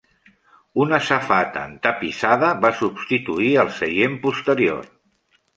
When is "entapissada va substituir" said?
1.73-3.53